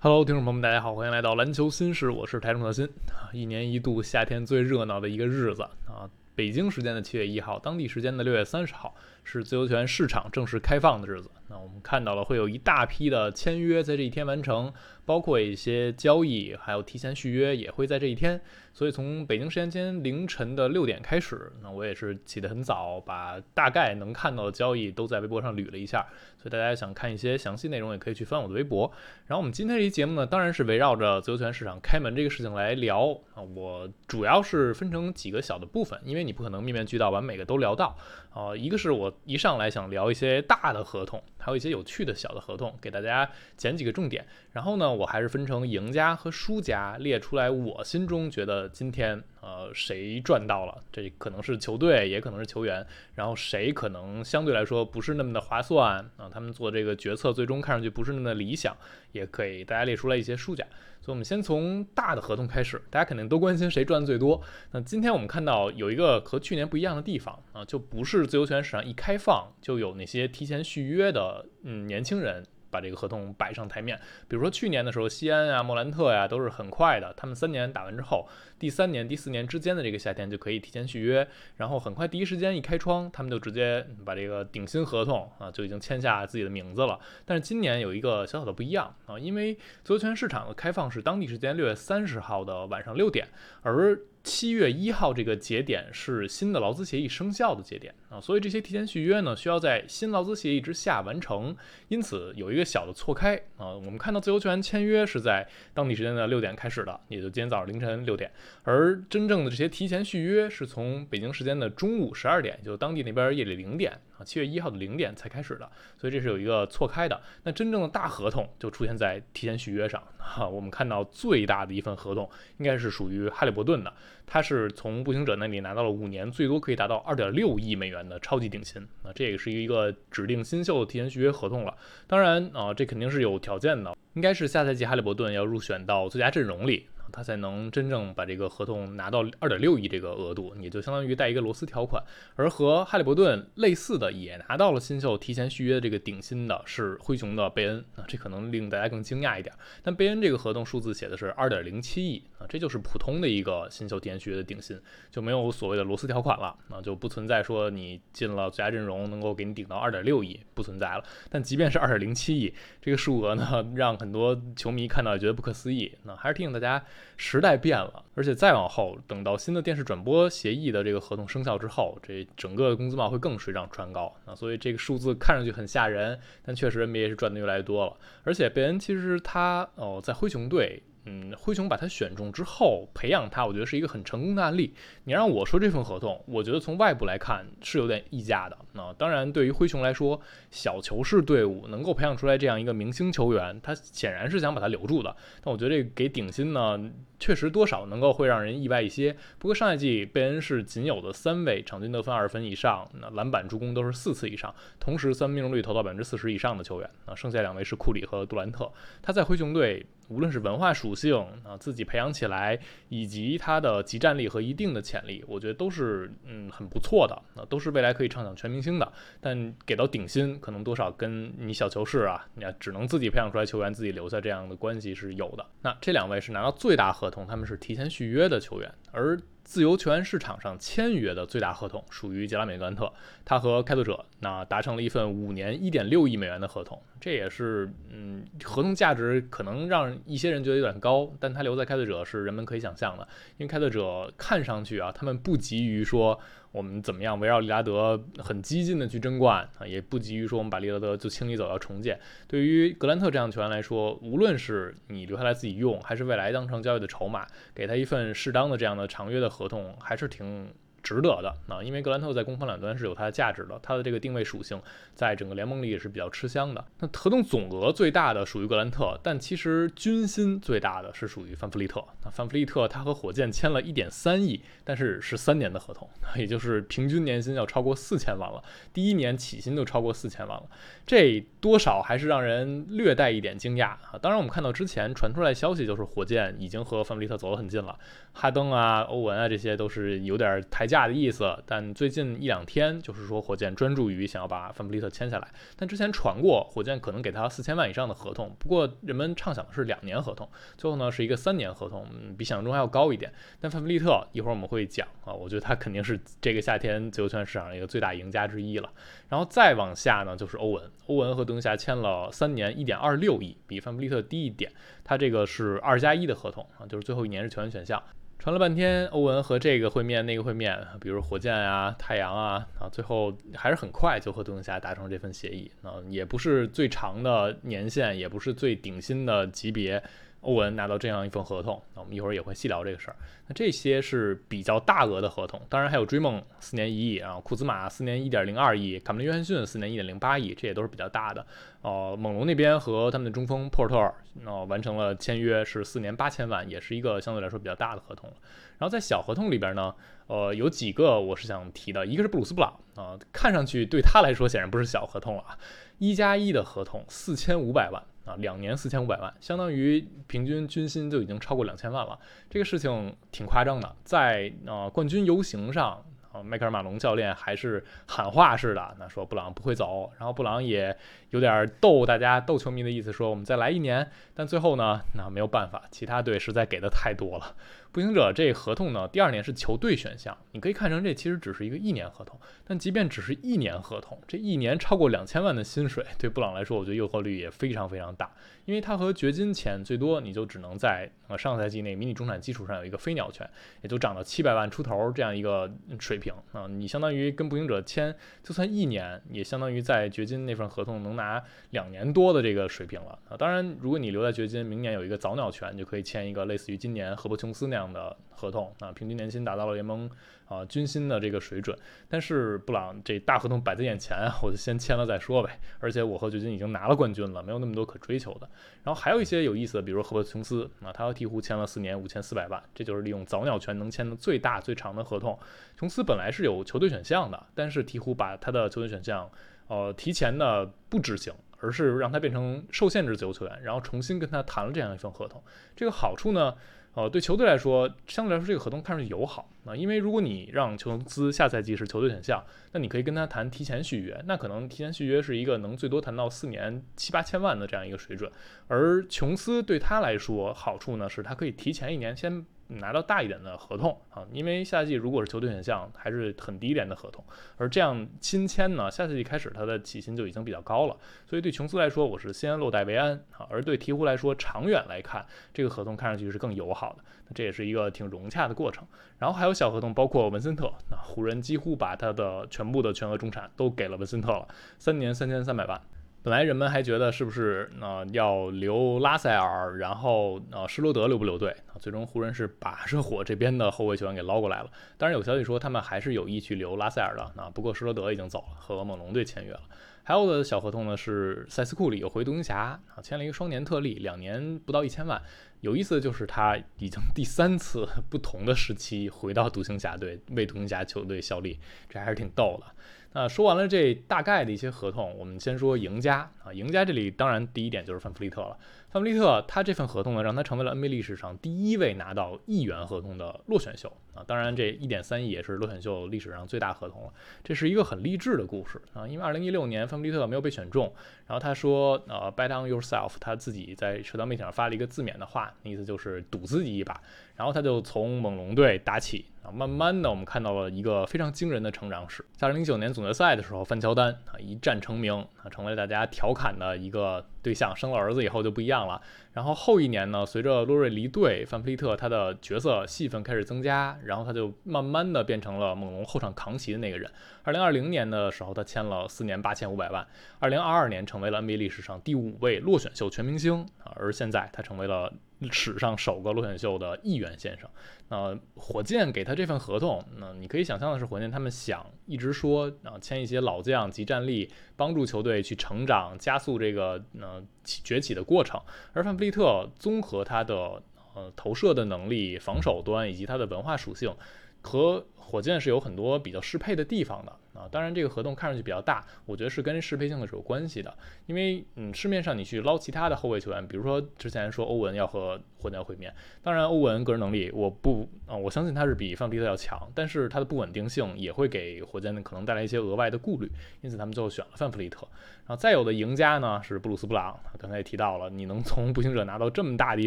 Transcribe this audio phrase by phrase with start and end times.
[0.00, 2.88] Hello，听众朋友们，大家好，欢迎来到篮球新事，我是台中特新。
[3.32, 11.28] 一年一度夏天最热闹的一个日子啊，北京时间的七月一号，当地时间的六月三十号，是自由权市场正式开放的日子。
[11.48, 14.72] 那我们看到了会有一大批的签约在这一天完成，
[15.08, 18.38] 包括一些交易，还有提前续约也会在这一天。
[18.74, 26.06] 所以从北京时间今天凌晨的六点开始，那我也是起得很早，把大概能看到的交易都在微博上捋了一下。
[26.36, 28.92] 所以大家想看一些详细内容，也可以去翻我的微博。
[29.26, 33.42] 然后我们今天这期节目呢，当然是围绕着自由权市场开门这个事情来聊啊。
[33.42, 37.96] 我主要是分成几个小的部分，因为你不可能面面俱到，把每个都聊到
[38.30, 38.54] 啊。
[38.54, 44.24] 一个是我一上来想聊一些大的合同，还有一些有趣的小的合同，给大家捡几个重点。
[44.52, 58.76] 然后呢，我还是分成赢家和输家，列出来我心中觉得今天呃谁赚到了，这可能是球队，也可能是球员，然后谁可能相对来说不是那么的划算啊，他们做这个决策最终看上去不是那么的理想，
[59.12, 60.66] 也可以大家列出来一些输家。
[61.00, 64.42] 所以，我们先从大的合同开始，大家肯定都关心谁赚最多。
[64.72, 72.44] 那今天我们看到有一个和去年不一样的地方啊，就不是自由球员市场一开放就有那些提前续约的嗯年轻人。
[72.70, 86.98] 把这个合同摆上台面，比如说去年的时候，西安啊、莫兰特呀都是很快的，他们三年打完之后，第三年、第四年之间的这个夏天就可以提前续约，然后很快第一时间一开窗，他们就直接把这个顶薪合同啊就已经签下自己的名字了。
[87.24, 93.26] 但是今年有一个小小的不一样啊，因为自由球市场的开放是当地时间六月三十号的晚上六点，
[93.62, 101.56] 而七月一号这个节点是新的劳资协议生效的节点啊，所以这些提前续约呢需要在新劳资协议之下完成，
[101.88, 103.74] 因此有一个小的错开啊。
[103.74, 108.30] 我们看到自由球员签约是在当地时间的六点开始的，也就今天早上凌晨六点，
[108.64, 117.20] 而真正的这些提前续约是从北京时间的中午十二点，就当地那边夜里零点啊，七月一号的零点才开始的，所以这是有一个错开的。
[117.44, 123.92] 那真正的大合同就出现在提前续约上哈，我们看到最大的一份合同应该是属于哈利伯顿的。
[124.26, 131.74] 他是从步行者那里拿到了五年，最多可以达到二点六亿美元的超级顶薪啊，这也是一个指定新秀的提前续约合同了。
[132.06, 136.86] 当然啊，这肯定是有条件的，应该是下赛季哈利伯顿要入选到最佳阵容里。
[137.12, 142.02] 他才能真正把这个合同拿到二点六亿这个额度，也就相当于带一个螺丝条款。
[142.36, 149.54] 而和哈利伯顿类似的，也拿到了新秀提前续约这个顶薪的是灰熊的贝恩啊，这可能令大家更惊讶一点。
[149.82, 154.80] 但贝恩这个合同数字写的是二点零七亿啊，这就是普通的一个新秀提前续约的顶薪，
[155.10, 161.04] 就没有所谓的螺丝条款了啊，就不存在说你进了最佳阵容能够给你顶到二点六亿，不存在了。
[161.28, 165.92] 但即便是二点零七亿这个数额呢，让很多球迷看到也觉得不可思议。
[166.04, 166.84] 那还是提醒大家。
[167.16, 174.34] 时代变了，而且再往后，等到新的电视转播协议的这个合同生效之后，这整个工资帽会更水涨船高啊！
[174.34, 177.96] 所以这个数字看上去很吓人，但确实 NBA 是赚的越来越多了。
[178.24, 180.82] 而且贝恩其实他哦，在灰熊队。
[181.04, 184.74] 嗯，灰熊把他选中之后培养他，我觉得是一个很成功的案例。
[185.04, 188.58] 你让我说这份合同，我觉得从外部来看是有点溢价的。
[188.74, 190.20] 那当然，对于灰熊来说，
[190.50, 195.16] 小球式队伍能够培养出来这样一个明星球员，他显然是想把他留住的。
[195.42, 196.78] 但我觉得这给顶薪呢，
[197.18, 199.16] 确实多少能够会让人意外一些。
[199.38, 206.90] 不过上赛季贝恩是仅有的三位场均得分二分以上，那篮板助攻都是四次以上，同时三分命中率投到百分之四十以上的球员。
[207.06, 208.70] 那剩下两位是库里和杜兰特。
[209.00, 209.86] 他在灰熊队。
[210.08, 212.58] 无论是文化属性啊，自己培养起来，
[212.88, 218.92] 以及他的集战力和一定的潜力，我觉得都是嗯很不错的，那都是未来可以畅想全明星的。
[219.20, 225.46] 但给到顶薪，可能多少跟你小球市啊，你只能自己培养出来球员，自己留下这样的关系是有的。
[225.62, 229.18] 那这两位是拿到最大合同，他们是提前续约的球员，而。
[229.48, 232.92] 自由球员市场上签约的最大合同属于杰拉美·格兰特，
[233.24, 243.08] 他和开拓者那达成了一份五年一点六亿美元的合同，这也是嗯合同价值可能让一些人觉得有点高，但他留在开拓者是人们可以想象的，
[243.38, 246.20] 因为开拓者看上去啊，他们不急于说。
[246.50, 252.00] 我们怎么样围绕利拉德很激进的去争冠啊，也不急于说我们把利拉德就清理走要重建。
[252.26, 260.52] 对于格兰特这样的球员来说，无论是你留下来自己用，还是未来当成交易的筹码，给他一份适当的这样的长约的合同，还是挺。
[260.88, 264.58] 值得的啊，因为格兰特在攻防两端是有它的价值的，它的这个定位属性
[264.94, 266.64] 在整个联盟里也是比较吃香的。
[266.78, 271.84] 那合同总额最大的属于格兰特，但其实军薪最大的是属于范弗利特。
[272.02, 275.86] 那范弗利特他和火箭签了一点三亿，但是是三年的合同，
[276.16, 278.42] 也就是平均年薪要超过四千万了，
[278.72, 280.44] 第一年起薪都超过四千万了，
[280.86, 283.98] 这多少还是让人略带一点惊讶啊。
[284.00, 287.78] 当然，我们看到之前传出来消息就是火箭已经和范弗利特走得很近了，
[288.14, 290.77] 哈登啊、欧文啊这些都是有点抬价。
[290.78, 295.28] 价的意思，但最近一两天就是说火箭专注于想要把范弗利特签下来。
[295.56, 303.12] 但之前传过火箭可能给他四千万以上的合同，不过人们畅想的是两年合同，最后呢是一个三年合同，嗯比想象中还要高一点。
[303.40, 308.72] 但范弗利特一会儿我们会讲啊，我觉得他肯定是这个夏天自由球员市场一个最大赢家之一了。
[309.08, 314.52] 然后再往下呢就是欧文，欧文和独行侠签了三年一点二六亿，比范弗利特低一点，
[314.84, 317.82] 他这个是二加一的合同啊，就是最后一年是球员选项。
[318.28, 329.82] 传了半天，欧文和这个会面那个会面，比如火箭啊、太阳啊，啊，最后还是很快就和独行侠达成这份协议啊，也不是最长的年限，也不是最顶薪的级别。
[330.20, 332.96] 欧文拿到这样一份合同，那我们一会儿也会细聊这个事儿。
[333.28, 341.24] 那这些是比较大额的合同，当然还有追梦四年一亿，然后库兹马四年一点零二亿，卡梅伦约翰逊四年一点零八亿，这也都是比较大的。
[341.62, 343.94] 呃，猛龙那边和他们的中锋珀特尔，
[344.24, 348.10] 那完成了签约，是四年八千万，也是一个相对来说比较大的合同。
[348.58, 349.72] 然后在小合同里边呢，
[350.08, 355.38] 呃，有几个我是想提的，一个是布鲁斯布朗啊，看上去对他来说显然不是小合同了啊，
[355.78, 357.80] 一加一的合同四千五百万。
[358.08, 361.98] 啊，两年四千五百万，相当于平均军薪就已经超过两千万了。
[362.30, 370.74] 这个事情挺夸张的，在呃冠军游行上，啊，迈克尔马龙教练还是喊话似的，那说布朗不会走，然后布朗也
[371.10, 373.86] 有点逗大家、逗球迷的意思，说我们再来一年。
[374.14, 377.36] 但最后呢，那没有办法，其他队实在给的太多了。
[377.70, 382.18] 步行者这合同呢，第二年是球队选项，你可以看成这其实只是一个一年合同。
[382.44, 388.10] 但即便只是一年合同，这一年超过两千万的薪水，对布朗来说，我觉得诱惑力也非常非常大。
[388.46, 393.28] 因为他和掘金签最多，你就只能在呃上赛季那迷你中产基础上有一个飞鸟权，
[393.60, 396.46] 也就涨到七百万出头这样一个水平啊。
[396.48, 403.16] 你相当于跟步行者签，就算一年，也相当于在掘金那份合同能拿两年多的这个水平了啊。
[403.18, 409.90] 当然，如果你留在掘金，明年有一个早鸟权，你就可以签一个类似于今年赫伯琼斯那样样的合同啊，平均年薪达到了联盟。
[410.28, 411.58] 啊，军薪的这个水准，
[411.88, 415.40] 但是布朗这大合同摆在眼前，我就先签了再说呗。
[415.58, 418.28] 而且我和掘金已经拿了冠军了，没有那么多可追求的。
[418.62, 425.18] 然后还有一些有意思的，比如赫伯琼斯，啊，他和鹈鹕签了四年五千四百万，这就是利用早鸟权能签的最大最长的合同。
[425.56, 429.10] 琼斯本来是有球队选项的，但是鹈鹕把他的球队选项，
[429.46, 435.22] 呃，提前的不执行，而是让他变成受限制自由球员，然后重新跟他谈了这样一份合同。
[435.56, 436.34] 这个好处呢？
[436.78, 442.22] 呃，对球队来说，相对来说这个合同看上去友好啊，因为如果你让琼斯下赛季是球队选项，
[442.52, 448.08] 那你可以跟他谈提前续约，那可能提前续约是一个能最多谈到四年七八千万的这样一个水准，
[448.46, 452.24] 而琼斯对他来说好处呢，是他可以提前一年先。
[452.48, 457.04] 拿到大一点的合同啊，因为下季如果是球队选项，还是很低廉的合同，
[457.36, 466.84] 而这样新签呢，下赛季开始他的起薪就已经比较高了，所以对琼斯来说，我是先落袋为安啊，而对鹈鹕来说，长远来看，这个合同看上去是更友好的，
[467.14, 468.66] 这也是一个挺融洽的过程。
[468.98, 474.26] 然后还有小合同，包括文森特，那湖人几乎把他的全部的全额中产都给了文森特了，
[474.58, 475.60] 三年三千三百万。
[476.08, 481.60] 本来人们还觉得是不是呃要留拉塞尔，然后呃施罗德留不留队啊？
[481.60, 484.50] 最终湖人是把 热火这边的后卫球员给捞过来了。
[484.78, 489.42] 当然有消息说他们还是有意去留拉塞尔的啊，不过施罗德已经走了，和猛龙队签约了。
[489.82, 495.02] 还有的小合同呢是塞斯库里又回独行侠啊，签了一个双年特例，两年不到一千万。
[495.42, 501.38] 有意思的就是他已经第三次不同的时期回到独行侠队为独行侠球队效力，
[501.68, 502.46] 这还是挺逗的。
[502.92, 508.36] 那说完了这大概的一些合同，我们先说赢家啊，赢家这里当然第一点就是范弗利特了。
[508.70, 514.04] 范弗利特他这份合同呢，让他成为了 NBA 历史上第一位拿到亿元合同的落选秀啊。
[514.06, 516.92] 当然，这一点三亿也是落选秀历史上最大合同了。
[517.22, 520.72] 这是一个很励志的故事啊，因为二零一六年范弗利特没有被选中，
[521.06, 526.80] 然后他说呃，bet on yourself，他自己在社交媒体上发了一个自勉的话，意思就是赌自己一把。
[527.18, 532.04] 然后他就从猛龙队打起啊，慢慢的我们看到了一个非常惊人的成长史。
[532.12, 537.52] 在二零零九年总决赛的时候，范乔丹啊一战成名啊，成为大家调侃的一个对象。
[537.56, 538.80] 生了儿子以后就不一样了。
[539.14, 546.88] 然后后一年呢，随着洛瑞离队，范弗利特他的角色戏份开始增加，然后他就慢慢的变成了猛龙后场扛旗的那个人。
[547.24, 549.84] 二零二零年的时候，他签了四年八千五百万。
[550.20, 554.92] 二零二二年成为了 NBA 历史上第五位落选秀全明星啊，而现在他成为了。
[555.30, 557.48] 史上首个落选秀的议员先生，
[557.88, 568.40] 那火箭给他这份合同，那你可以想象的是，火箭他们想一直说啊，签一些老将及战力，帮助球队去成长，加速这个呃崛起的过程。
[568.72, 570.62] 而范弗利特综合他的
[570.94, 573.94] 呃投射的能力、防守端以及他的文化属性。
[574.40, 577.12] 和火箭是有很多比较适配的地方的。
[577.34, 580.74] 啊，当然这个合同看上去比较大，我觉得是跟适配性的是有关系的。
[581.06, 594.88] 因为嗯，市面上你去捞其他的后卫球员，比如说之前说欧文要和火箭会面，当然欧文个人能力我不啊，我相信他是比范弗利特要强，但是他的不稳定性也会给火箭呢可能带来一些额外的顾虑，因此他们最后选了范弗利特。
[595.28, 599.86] 然后再有的赢家呢是布鲁斯布朗，刚才也提到了，你能从步行者拿到这么大的一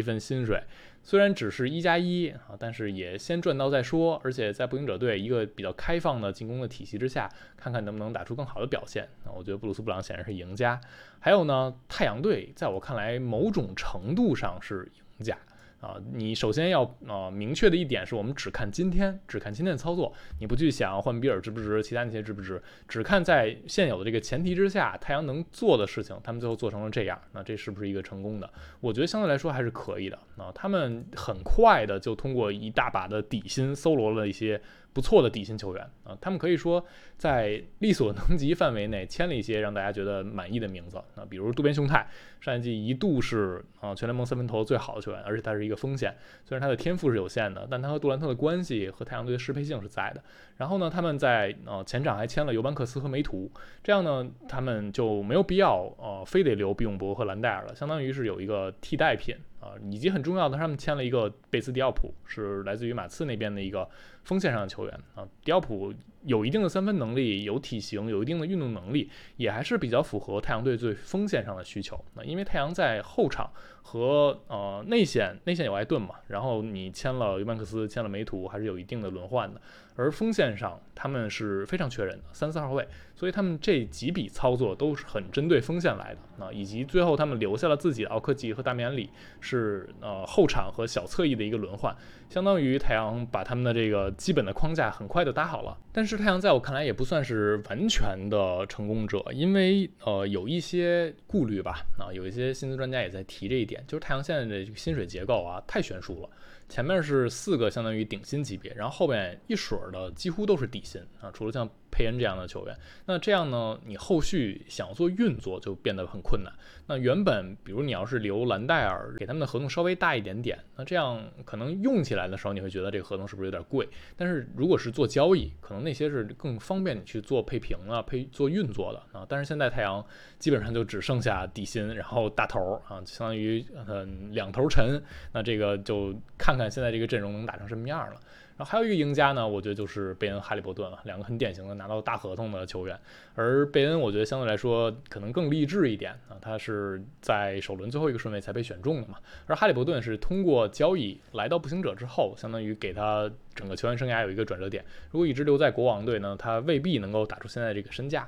[0.00, 0.62] 份薪水。
[1.04, 4.20] 虽然只是一加一啊，但是也先赚到再说。
[4.22, 9.08] 而且在步行者队一个比较开放的进攻的体系之下，看看能不能打出更好的表现。
[9.24, 10.80] 那我觉得布鲁斯布朗显然是赢家。
[11.20, 15.36] 还有呢，太阳队在我看来某种程度上是赢家。
[15.80, 28.48] 啊，你首先要呃明确的一点是我们只看今天，只看今天的操作，你不去想换比尔值不值，其他那些值不值，只看在现有的这个前提之下，太阳能做的事情，他们最后做成了这样，那这是不是一个成功的？
[28.78, 34.62] 我觉得相对来说还是可以的啊，他们很快的就通过一大把的底薪搜罗了一些。
[34.92, 36.84] 不错的底薪球员啊，他们可以说
[37.16, 42.06] 在力所能及范围内签了一些让大家觉得满意的名字啊，比如渡边雄太，
[42.40, 50.22] 上一季一度是啊全联盟三分投最好的球员，而且他是一个锋线，虽然他的天赋是有限的，但他和杜兰特的关系和太阳队的适配性是在的。
[50.62, 53.50] 然后呢，他们在呃前场还签了尤班克斯和梅图，
[53.82, 59.34] 这样呢，他们就没有必要呃非得留比永博和兰戴尔了，相当于是有一个替代品。
[59.62, 63.88] 啊，以及很重要的，他们签了一个贝斯迪奥普，是来自于马刺那边的一个
[64.24, 65.24] 锋线上的球员啊。
[65.44, 72.04] 迪奥普有一定的三分能力，有体型，有一定的运动能力，也还是比较符合太阳队最锋线上的需求。
[72.14, 73.48] 那因为太阳在后场
[73.82, 79.60] 和呃内线，内线有艾顿嘛，然后你签了尤曼克斯，签了梅图，还是有一定的轮换的。
[79.94, 89.10] 而锋线上他们是非常缺人的，三四号位，所以他们这几笔操作都是很针对锋线来的啊，以及最后他们留下了自己的奥科吉和大米安里，
[89.40, 91.94] 是呃后场和小侧翼的一个轮换，
[92.30, 95.76] 相当于太阳把他们的这个基本的框架很快的搭好了。
[95.92, 106.30] 但是太阳在我看来也不算是完全的成功者，因为呃有一些顾虑吧啊，有一些薪资专家也在提这一点，就是太阳线的这个薪水结构啊太悬殊了。
[106.68, 111.68] 前面是四个相当于顶薪级别，然后后面一水儿的几乎都是底薪啊，除了像。
[111.92, 113.78] 佩恩这样的球员，那这样呢？
[113.84, 116.50] 你后续想做运作就变得很困难。
[116.86, 123.86] 那原本，比如你要是留兰戴尔，给他们的合同稍微大一点点，那这样可能用起来的时候，你会觉得这个合同是不是有点贵？
[124.16, 129.26] 但是如果是做交易，可能那些是更方便你去做配平啊、配做运作的啊。
[129.28, 130.04] 但是现在太阳
[130.38, 132.58] 基本上就只剩下底薪，然后大头
[132.88, 135.00] 啊，相当于嗯两头沉。
[135.32, 138.20] 那这个就看看现在这个阵容能打成什么样了。
[138.64, 142.98] 还有一个赢家呢，我觉得就是贝恩、哈利伯顿了，两个很典型的拿到大合同的球员。
[143.34, 149.18] 而贝恩，我觉得相对来说可能更励志一点啊，他是在首轮最后一个顺位才被选中的嘛。
[149.46, 154.84] 而哈利伯顿是通过交易来到步行者之后，相当于给他整个球员生涯有一个转折点。
[155.10, 158.26] 如果一直留在国王队呢，他未必能够打出现在这个身价。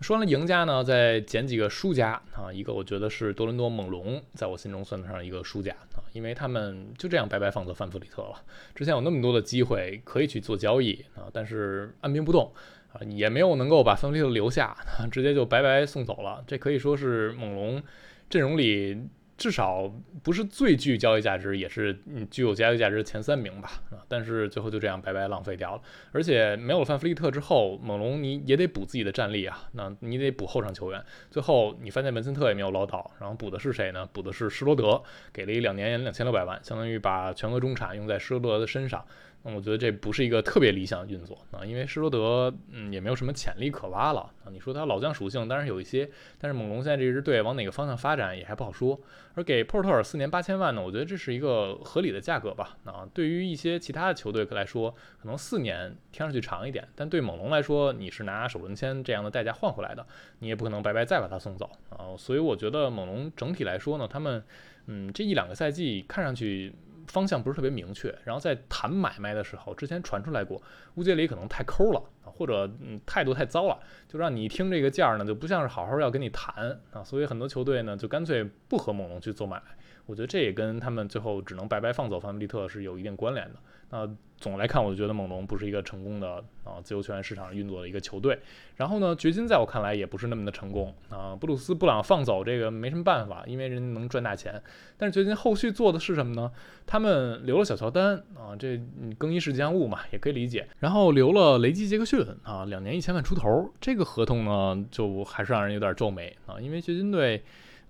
[0.00, 2.52] 说完了赢家呢，再捡几个输家啊。
[2.52, 8.42] 一个我觉得是多伦多猛龙，在我心中算得上一个输家啊，因为他们就这样白白放走范弗里特了。
[8.74, 12.50] 之前有那么多的机会可以去做交易啊，但是按兵不动
[12.92, 16.42] 啊，也没有能够把范弗里特留下，啊直接就白白送走了。
[16.46, 17.82] 这可以说是猛龙
[18.28, 18.98] 阵容里。
[19.40, 19.90] 至少
[20.22, 24.04] 不是最具交易价值，也是嗯具有交易价值前三名吧啊！
[24.06, 25.82] 但是最后就这样白白浪费掉了。
[26.12, 31.02] 而且没有了范弗利特之后，猛龙你也得补自己的战力啊，那你得补后场球员。
[31.30, 34.06] 最后你发现文森特也没有捞到，然后补的是谁呢？
[34.12, 39.02] 补的是施罗德，给了一两年两千六百万，相当于把全额中产用在施罗德的身上。
[39.42, 44.52] 那我觉得这不是一个特别理想的运作啊，因为施罗德嗯也没有什么潜力可挖了啊。
[44.52, 49.00] 你说他老将属性当然有一些，但是猛龙现在这支队往哪个方向发展也还不好说。
[49.34, 52.76] 而给珀特尔四年八千万呢，我觉得这是一个合理的价格吧。
[52.84, 54.90] 啊，对于一些其他的球队来说，
[55.22, 60.06] 可能四年听上去长一点，但对猛龙来说，你是拿首轮签这样的代价换回来的，
[60.40, 62.12] 你也不可能白白再把他送走啊。
[62.18, 64.44] 所以我觉得猛龙整体来说呢，他们
[64.86, 66.74] 嗯这一两个赛季看上去。
[67.06, 70.60] 方向不是特别明确，然后在谈买卖的时候，之前传出来过，
[70.94, 73.78] 乌杰里可能太抠了，或者嗯态度太糟了，
[74.08, 79.76] 就让你听这个价呢，就不像是好好要跟你谈啊，所以很多球队呢就干脆不和猛龙去做买卖。
[80.06, 83.58] 我觉得这也跟他们最后只能白白放走范弗利特是有一定关联的。
[83.92, 88.38] 那总来看，我就觉得猛龙不是一个成功的啊自由球员市场运作的一个球队。
[88.76, 91.34] 然后呢，掘金在我看来也不是那么的成功啊。
[91.34, 94.62] 布鲁斯布朗放走这个没什么办法，因为人能赚大钱。
[94.96, 96.52] 但是掘金后续做的是什么呢？
[96.86, 98.80] 他们留了小乔丹啊，这
[99.18, 100.68] 更衣室吉祥物嘛，也可以理解。
[100.78, 107.42] 然后留了雷吉杰克逊啊，两年一千万出头，这个合同呢，就还是让人有点皱眉啊，因为掘金队。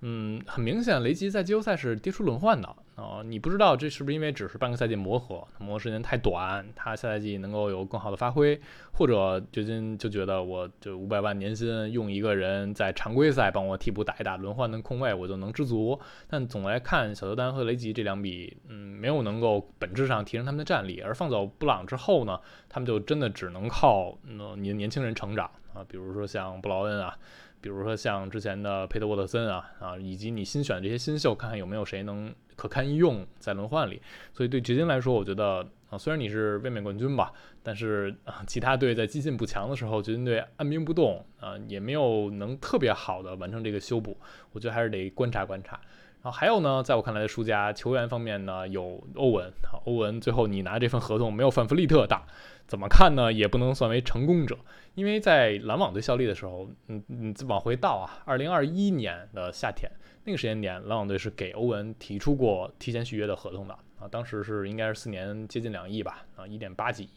[0.03, 8.59] 嗯，很明显，雷吉在季后赛是跌出轮换的啊，你不知道这是不是因为只是半个赛季磨合，磨合时间太短，他下赛季能够有更好的发挥，
[8.93, 16.01] 或者掘金就觉得我就五百万年薪用一个人在常规赛帮我替补打一打轮换的空位，我就能知足。
[16.27, 22.41] 但总来看，小乔丹和雷吉这两笔，嗯，没有能够本质上提升他们的战力，而放走布朗之后呢，
[22.71, 24.19] 他们就真的只能靠
[24.57, 27.19] 你的年轻人成长啊，比如说像布劳恩啊。
[27.61, 34.01] 比如说像之前的佩德沃特森啊啊，以及你新选的这些新秀，看看有没有谁能可堪一用在轮换里。
[34.33, 44.17] 所以对掘金来说，我觉得啊，虽然你是卫冕冠军吧，但是啊，其他队在激进不强的时候，掘金队按兵不动啊，也没有能特别好的完成这个修补。
[44.53, 45.79] 我觉得还是得观察观察。
[46.23, 49.51] 然后还有呢，在我看来的输家球员方面呢，有欧文，
[49.85, 52.27] 欧文最后你拿这份合同没有范弗利特大。
[52.67, 53.33] 怎么看呢？
[53.33, 54.57] 也不能算为成功者，
[54.95, 59.91] 因为在篮网队效力的时候，嗯嗯，往回倒啊，二零二一年的夏天
[60.23, 67.11] 那个时间点，篮网队是给欧文提出过提前续约的合同的啊，当时是应该是四年接近两亿吧，啊，一点八几亿。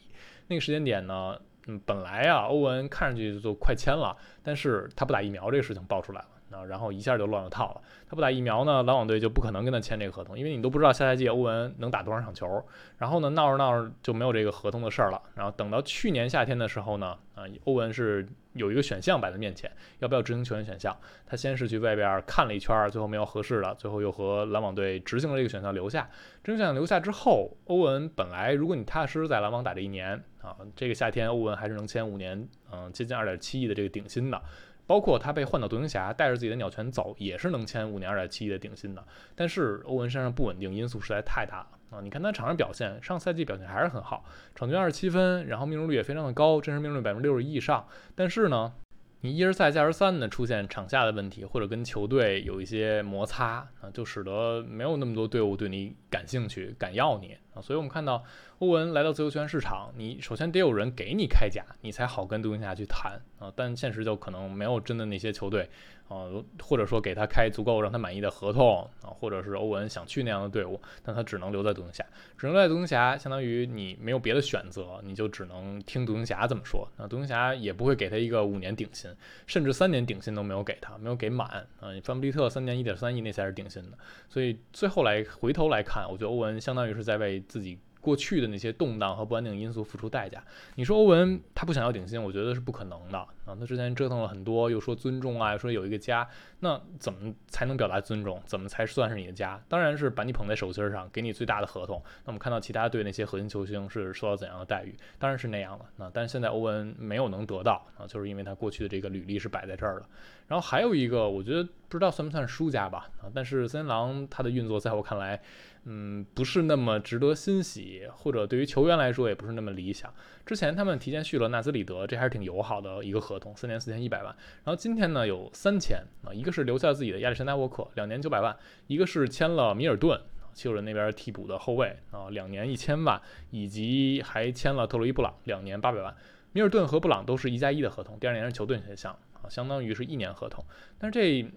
[0.48, 6.28] 那个时间点呢，嗯，本来啊，欧文看上去就快签了，但是他不打疫苗这个事情爆出来了。
[6.54, 7.80] 啊，然后一下就乱了套了。
[8.08, 12.64] 他不打疫苗呢，篮网队就不可能跟他签这个合同，因为你都不知道下赛季欧文能打多少场球。
[12.98, 15.20] 然后呢，闹着闹着就没有这个合同的事儿了。
[15.34, 20.96] 然后等到去年夏天的时候呢，啊，欧文是有一个选项摆在面前，要不要执行球员选项？
[21.26, 26.08] 他先是去外边看了一圈，最后没有合适的，最后又和篮网队执行了这个选项留下。
[26.44, 34.40] 执行选项留下之后，欧文本来如果你踏踏实实在篮网打这一年啊，这个夏天欧文还是能签五年，嗯，接近二点七亿的这个顶薪的。
[34.86, 39.04] 包括他被换到独行侠，带着自己的鸟权走，也是能签五年二点七亿的顶薪的。
[39.34, 42.00] 但是欧文身上不稳定因素实在太大了啊！
[42.02, 44.24] 你看他场上表现，上赛季表现还是很好，
[44.54, 47.86] 场均二十七分，然后命中率也非常的高，真实命中率百分之六十一以上。
[48.14, 48.72] 但是呢，
[49.20, 57.62] 你一而再再而三的出现场下的问题，或者跟球队有一些摩擦啊，就使得没有那么多队伍对你感兴趣、敢要你啊。
[57.62, 58.22] 所以我们看到。
[58.60, 63.52] 欧文来到自由球员市场，你首先得有人给你开价，你才好跟独行侠去谈啊。
[63.54, 65.68] 但现实就可能没有真的那些球队
[66.08, 66.28] 啊，
[66.62, 72.04] 或者说给他开足够让他满意的合同啊，或者是欧文想去那样的队伍，但他只能留在独行侠，
[72.36, 76.88] 只能留在独行侠，相当于你没有别的选择，你就只能听独行侠怎么说。
[76.96, 79.10] 那独行侠也不会给他一个五年顶薪，
[79.46, 81.48] 甚至三年顶薪都没有给他，没有给满
[81.80, 81.88] 啊。
[82.02, 87.78] 范布利特三年一点三亿那才是顶薪的，所以最后来回头来看，我觉得欧文相当于是在为自己。
[88.04, 90.44] 过去的那些动荡和不安定因素付出代价。
[90.74, 93.56] 你说欧文他不想要顶薪，我觉得是不可能的啊。
[93.58, 96.28] 他之前折腾了很多，又说尊重啊，说有一个家，
[96.60, 98.38] 那怎么才能表达尊重？
[98.44, 99.58] 怎么才算是你的家？
[99.68, 102.02] 当然是把你捧在手心上，给你最大的合同。
[102.24, 104.94] 那我们看到其他队那些核心球星是受到怎样的待遇？
[105.18, 105.86] 当然是那样的。
[105.96, 110.06] 那但是现在欧文没有能得到啊，就是因为他过去的这个履历是摆在这儿的。
[110.48, 113.30] 然后还有一个，我觉得不知道算不算输家吧啊。
[113.34, 115.40] 但是森林狼他的运作在我看来。
[115.86, 120.10] 嗯，不是那么值得欣喜，或者对于球员来说也不是那么理想。
[120.46, 124.34] 之前他们提前续了纳兹里德，这还是挺友好的一个合同，四年四千一百万。
[124.64, 130.18] 然后今天呢有三千啊，一个是留下自己的亚历山大沃克，两年九百万；一个是签了米尔顿，
[130.54, 136.16] 七六人那边替补的后卫啊，两年一千万，以及还签了特洛伊布朗，两年八百万。
[136.52, 140.64] 米尔顿和布朗都是一加一的合同，第二年是球队选项啊，相当于是一年合同。
[140.98, 141.50] 但是这。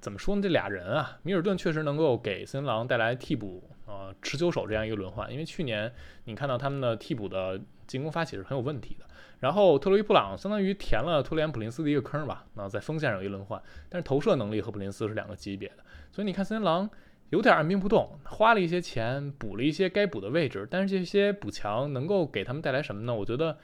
[0.00, 0.40] 怎么说呢？
[0.40, 9.04] 这俩人啊，米尔顿确实能够给森林狼带来替补呃持球手这样一个轮换，因为去年你看到他们的替补的进攻发起是很有问题的。
[9.40, 15.78] 然后特洛伊布朗相当于填了托连普林斯的一个坑吧，那在锋线上一轮换，但是投射能力和普林斯是两个级别的，
[16.12, 16.88] 所以你看森林狼
[17.30, 23.12] 有点按兵不动，花了一些钱补了一些该补的位置，但是这些补强能够给他们带来什么呢？
[23.12, 23.58] 我觉得。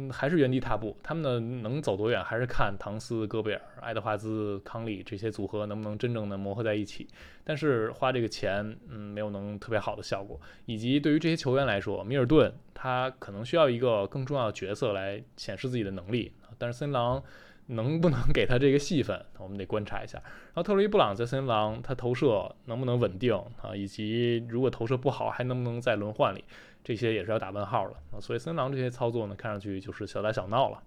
[0.00, 0.96] 嗯，还是原地踏步。
[1.02, 7.08] 他们呢能走多远，还是看唐斯、戈贝尔、爱德华兹、康利这些组合能不能真正的磨合在一起。
[7.42, 10.40] 但是花这个钱，嗯，没有能特别好的效果。
[10.66, 16.30] 以及对于这些球员来说，米尔顿他可能需要一个更重要的角色来显示自己的能力。
[16.58, 17.20] 但是森林狼
[17.66, 20.18] 能不能给他这个戏份，我们得观察一下。
[20.18, 23.74] 然后特洛伊布朗在森林狼，他投射能不能稳定啊？
[23.74, 26.44] 以及如果投射不好，还能不能在轮换里？
[26.82, 30.82] 这些也是要打问号了啊，所以森狼这些操作呢，看上去就是小打小闹了。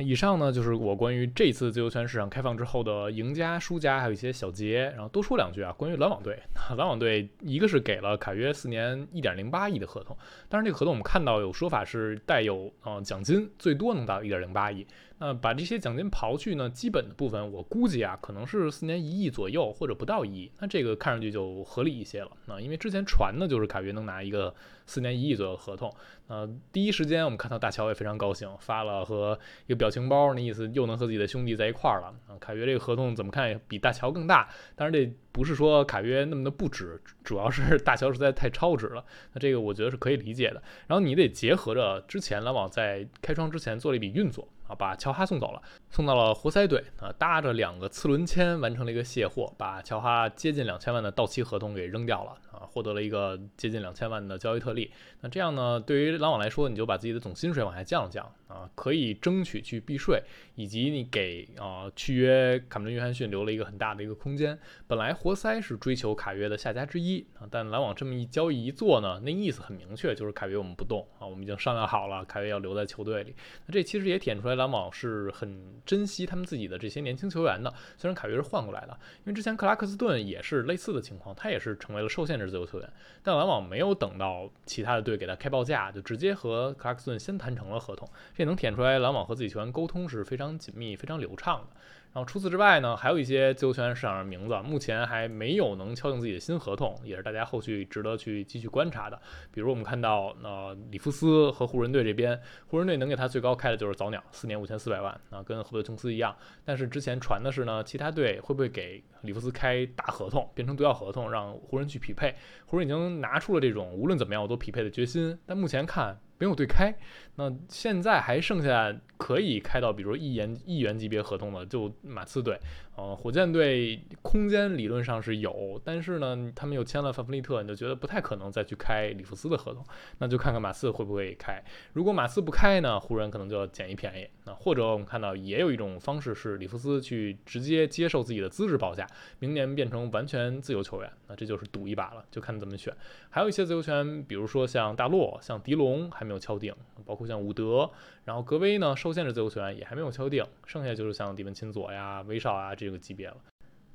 [0.00, 4.84] 那以上呢，就是我关于这次自由球员市场开放之后的赢家、输家，还有一些小结。
[4.90, 6.38] 然后多说两句啊，关于篮网队，
[6.76, 10.16] 篮网队一个是给了卡约四年一点零八亿的合同，
[10.48, 14.86] 当然这个合同我们看到有说法是带有呃奖金，最多能达到一点零八亿。
[15.20, 20.52] 那把这些奖金刨去呢，基本的部分我估计啊，可能是四年一亿左右或者不到一亿。
[20.60, 22.30] 那这个看上去就合理一些了。
[22.46, 24.54] 那因为之前传的就是卡约能拿一个
[24.86, 25.92] 四年一亿左右的合同。
[26.28, 32.14] 呃，第一时间我们看到大乔也非常高兴，发了和一个表情包，那意思又能和自己的兄弟在一块儿了。
[32.28, 39.04] 啊，卡约这个合同怎么看也比大乔更大，当然这不是说卡约那么的不值，主要是大乔实在太超值了。
[39.32, 40.62] 那这个我觉得是可以理解的。
[40.86, 44.46] 然后你得结合着之前篮网在开窗之前做了一笔运作。
[44.68, 54.90] 啊，把乔哈送走了，送到了活塞队啊，搭着两个次轮签完成了一个卸货，把乔哈接近两千万的到期合同给扔掉了啊，获得了一个接近两千万的交易特例。
[55.20, 60.22] 那这样呢，对于篮网来说，你就把自己的总薪水往下降降啊，可以争取去避税，
[60.56, 64.58] 以及你给啊续约卡梅伦约翰逊留了一个很大的一个空间。
[64.86, 73.34] 本来活塞是追求卡约的下家之一啊，但篮网这么一交易一做呢，那意思很明确，就是卡约我们不动啊，我们已经商量好了，卡约要留在球队里。
[73.66, 74.58] 那这其实也体现出来。
[74.58, 91.76] 篮网是很珍惜他们自己的这些年轻球员的，虽然卡约是换过来的，因为之前克拉克斯顿也是类似的情况，他也是成为了受限制自由球员，但篮网没有等到其他的队给他开报价，就直接和克拉克斯顿先谈成了合同，这能体现出来篮网和自己球员沟通是非常紧密、非常流畅的。
[92.14, 99.20] 然后除此之外呢，还有一些自由球员市场上的名字，目前还没有能敲定自己的新合同，也是大家后续值得去继续观察的。
[99.52, 106.34] 比如我们看到，呃，里夫斯和湖人队这边，湖人队能给他最高开的就是早鸟，四年五千四百万，啊，跟赫伯琼斯一样。
[106.64, 112.34] 但是之前传的是呢，其他队会不会给里夫斯开大合同，变成独角合同，让湖人去匹配？
[112.66, 116.18] 湖人已经拿出了这种无论怎么样我都匹配的决心，但目前看。
[116.38, 116.94] 没有对开，
[117.36, 122.58] 那现在还剩下可以开到，比如说一元一元级别合同的，就马刺队。
[122.98, 129.84] 呃，火箭队空间理论上是有，但是呢，他们又签了范弗利特，你就觉得不太可能再去开里弗斯的合同。
[130.18, 131.62] 那就看看马刺会不会开。
[131.92, 134.28] 如果马刺不开呢，湖人可能就要捡一便宜。
[134.46, 139.06] 那或者我们看到也有一种方式是里弗斯去直接接受自己的资质报价，
[139.38, 141.08] 明年变成完全自由球员。
[141.28, 142.92] 那这就是赌一把了，就看怎么选。
[143.30, 146.74] 还有一些自由球员，比如说像大洛、像迪龙还没有敲定，
[147.06, 147.88] 包括像伍德，
[148.24, 150.44] 然后格威呢，受限制自由球员也还没有敲定。
[150.66, 152.87] 剩下就是像迪文钦佐呀、威少啊这。
[152.88, 153.36] 这个级别了。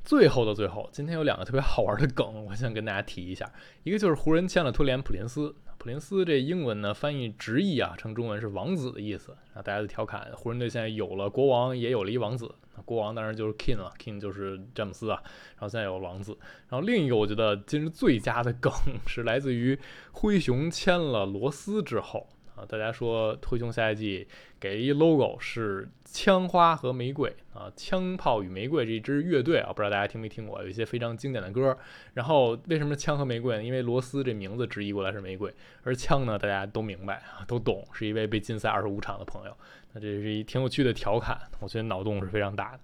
[0.03, 3.51] 最后的最后，今天有两个特别好玩的梗，我想跟大家提一下。
[3.83, 9.31] 一个就是湖人签了托连普林斯，普林斯这英文呢翻译直译啊，成中文是王子的意思。
[9.31, 12.53] 然后大家就调侃，湖人队现在有了国王，也有了一王子。
[12.85, 15.21] 国王当然就是 King 了，King 就是詹姆斯啊。
[15.23, 16.37] 然后现在有王子。
[16.67, 18.71] 然后另一个我觉得今日最佳的梗
[19.07, 19.79] 是来自于
[20.11, 22.27] 灰熊签了罗斯之后。
[22.55, 24.27] 啊，大家说灰熊下一季
[24.59, 31.77] 给一 logo 是枪花和玫瑰啊，枪炮与玫瑰这一支乐队啊，不知道大家听没听过，有一些非常经典的歌。
[32.13, 33.63] 然后为什么枪和玫瑰呢？
[33.63, 39.57] 因为罗斯这名字直译过来是玫瑰，而枪呢大家都明白啊，都懂，是一位被禁赛二十五场的朋友。
[39.93, 42.79] 那这是一挺有趣的调侃，我觉得脑洞是非常大的。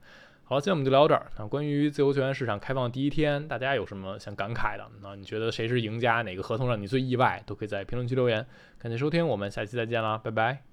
[0.50, 1.32] 好，今天我们就聊到这儿。
[1.38, 4.84] 那关于自由球员市场开放第一天，大家有什么想感慨的？
[5.00, 6.24] 那你觉得谁是赢家？
[6.24, 7.40] 哪个合同让你最意外？
[7.46, 8.44] 都可以在评论区留言。
[8.80, 10.69] 感谢收听，我们下期再见啦，拜拜。